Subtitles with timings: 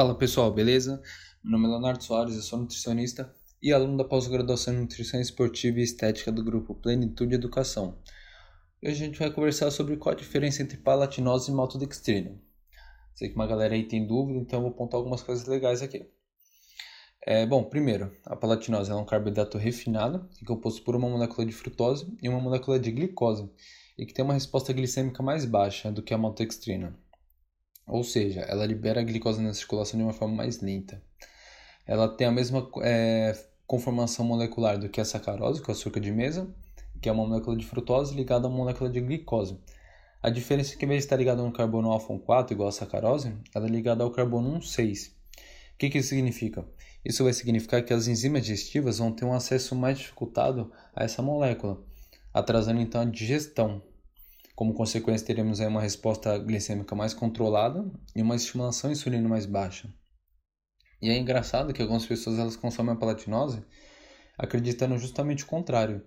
[0.00, 1.02] Fala pessoal, beleza?
[1.44, 5.78] Meu nome é Leonardo Soares, eu sou nutricionista e aluno da pós-graduação em Nutrição Esportiva
[5.78, 7.98] e Estética do grupo Plenitude Educação.
[8.82, 12.34] Hoje a gente vai conversar sobre qual a diferença entre palatinose e maltodextrina.
[13.14, 16.08] Sei que uma galera aí tem dúvida, então eu vou apontar algumas coisas legais aqui.
[17.26, 21.46] É, bom, primeiro, a palatinose é um carboidrato refinado, que é composto por uma molécula
[21.46, 23.50] de frutose e uma molécula de glicose,
[23.98, 26.98] e que tem uma resposta glicêmica mais baixa do que a maltodextrina.
[27.90, 31.02] Ou seja, ela libera a glicose na circulação de uma forma mais lenta.
[31.84, 35.98] Ela tem a mesma é, conformação molecular do que a sacarose, que é o açúcar
[35.98, 36.48] de mesa,
[37.00, 39.58] que é uma molécula de frutose ligada a uma molécula de glicose.
[40.22, 42.72] A diferença é que, em vez de estar ligada no carbono alfa 4 igual a
[42.72, 45.08] sacarose, ela é ligada ao carbono 6.
[45.08, 45.12] O
[45.76, 46.64] que, que isso significa?
[47.04, 51.22] Isso vai significar que as enzimas digestivas vão ter um acesso mais dificultado a essa
[51.22, 51.82] molécula,
[52.32, 53.82] atrasando então a digestão.
[54.60, 57.82] Como consequência, teremos aí uma resposta glicêmica mais controlada
[58.14, 59.88] e uma estimulação insulina mais baixa.
[61.00, 63.64] E é engraçado que algumas pessoas elas consomem a palatinose
[64.36, 66.04] acreditando justamente o contrário,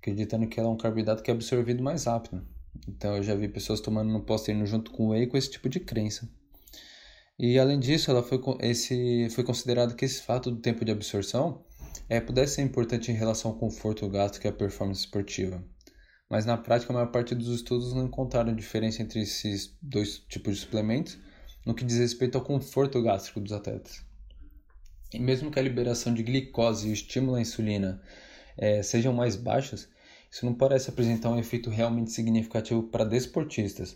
[0.00, 2.44] acreditando que ela é um carboidrato que é absorvido mais rápido.
[2.88, 5.78] Então eu já vi pessoas tomando no pós-treino junto com whey com esse tipo de
[5.78, 6.28] crença.
[7.38, 11.64] E além disso, ela foi, esse, foi considerado que esse fato do tempo de absorção
[12.08, 15.64] é, pudesse ser importante em relação ao conforto gástrico e à performance esportiva
[16.32, 20.54] mas na prática a maior parte dos estudos não encontraram diferença entre esses dois tipos
[20.54, 21.18] de suplementos
[21.66, 24.02] no que diz respeito ao conforto gástrico dos atletas.
[25.12, 28.00] E mesmo que a liberação de glicose e o estímulo à insulina
[28.56, 29.86] é, sejam mais baixas,
[30.30, 33.94] isso não parece apresentar um efeito realmente significativo para desportistas.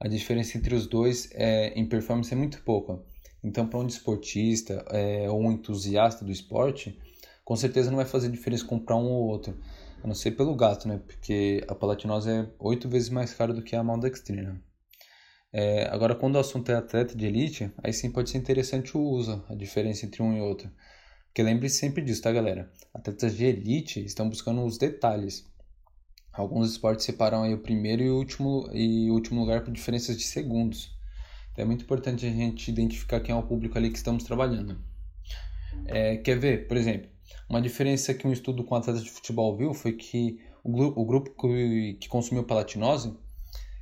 [0.00, 2.98] A diferença entre os dois é, em performance é muito pouca.
[3.44, 6.98] Então, para um desportista é, ou um entusiasta do esporte,
[7.46, 9.56] com certeza não vai fazer diferença comprar um ou outro
[10.02, 11.00] a não ser pelo gasto, né?
[11.06, 14.60] Porque a palatinose é oito vezes mais cara do que a maltodextrina.
[15.52, 19.00] É, agora, quando o assunto é atleta de elite, aí sim pode ser interessante o
[19.00, 20.68] uso, a diferença entre um e outro.
[21.26, 22.68] Porque lembre -se sempre disso, tá, galera?
[22.92, 25.48] Atletas de elite estão buscando os detalhes.
[26.32, 30.16] Alguns esportes separam aí o primeiro e o último, e o último lugar por diferenças
[30.18, 30.90] de segundos.
[31.52, 34.78] Então é muito importante a gente identificar quem é o público ali que estamos trabalhando.
[35.86, 37.15] É, quer ver, por exemplo,
[37.48, 42.08] uma diferença que um estudo com atletas de futebol viu foi que o, grupo, que,
[42.08, 43.16] consumiu palatinose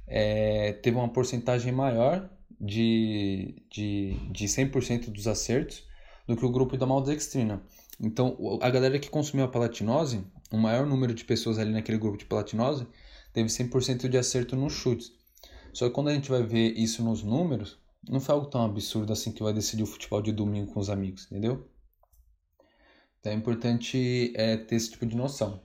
[0.07, 5.85] é, teve uma porcentagem maior de, de, de 100% dos acertos
[6.27, 7.63] do que o grupo da maltodextrina.
[8.01, 12.19] Então, a galera que consumiu a palatinose, o maior número de pessoas ali naquele grupo
[12.19, 12.87] de palatinose,
[13.33, 15.13] teve 100% de acerto nos chutes.
[15.73, 17.79] Só que quando a gente vai ver isso nos números,
[18.09, 20.91] não foi algo tão absurdo assim que vai decidir o futebol de domingo com os
[20.91, 21.67] amigos, entendeu?
[23.25, 25.59] Então é importante é, ter esse tipo de noção.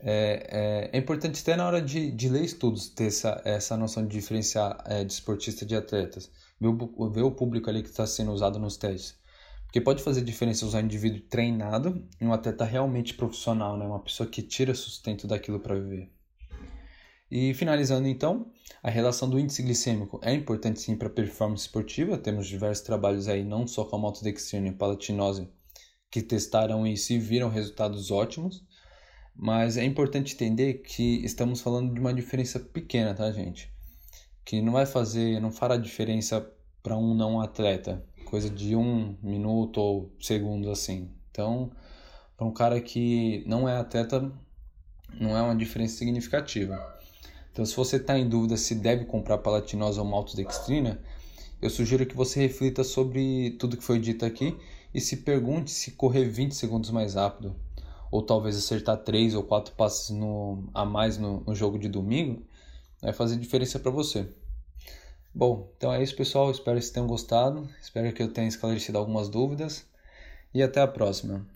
[0.00, 4.04] É, é, é, importante até na hora de, de ler estudos ter essa, essa noção
[4.04, 6.28] de diferenciar é, de esportista de atletas.
[6.60, 9.16] Ver o, ver o público ali que está sendo usado nos testes.
[9.66, 13.86] Porque pode fazer diferença usar um indivíduo treinado e um atleta realmente profissional, né?
[13.86, 16.10] uma pessoa que tira sustento daquilo para viver.
[17.30, 18.50] E finalizando então,
[18.82, 22.18] a relação do índice glicêmico é importante sim para performance esportiva.
[22.18, 25.48] Temos diversos trabalhos aí, não só com a maltodextrina e palatinose,
[26.10, 28.64] que testaram isso e viram resultados ótimos,
[29.34, 33.72] mas é importante entender que estamos falando de uma diferença pequena, tá, gente?
[34.44, 36.40] Que não vai fazer, não fará diferença
[36.82, 41.10] para um não atleta, coisa de um minuto ou segundos assim.
[41.30, 41.70] Então,
[42.36, 44.32] para um cara que não é atleta,
[45.20, 46.76] não é uma diferença significativa.
[47.52, 51.00] Então, se você está em dúvida se deve comprar palatinose ou maltodextrina,
[51.60, 54.56] eu sugiro que você reflita sobre tudo que foi dito aqui
[54.92, 57.54] e se pergunte se correr 20 segundos mais rápido,
[58.10, 62.42] ou talvez acertar 3 ou 4 passes no, a mais no, no jogo de domingo,
[63.00, 64.28] vai fazer diferença para você.
[65.34, 68.98] Bom, então é isso pessoal, espero que vocês tenham gostado, espero que eu tenha esclarecido
[68.98, 69.84] algumas dúvidas
[70.54, 71.46] e até a próxima.